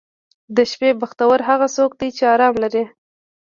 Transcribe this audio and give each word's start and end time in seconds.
•د 0.55 0.57
شپې 0.71 0.89
بختور 1.01 1.37
هغه 1.49 1.67
څوک 1.75 1.91
دی 1.99 2.09
چې 2.17 2.23
آرام 2.33 2.53
لري. 2.63 2.83